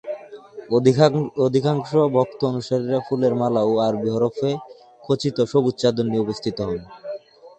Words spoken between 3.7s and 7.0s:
আরবি হরফে খচিত সবুজ চাদর নিয়ে উপস্থিত হন।